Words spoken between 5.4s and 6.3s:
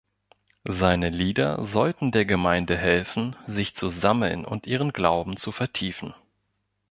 vertiefen.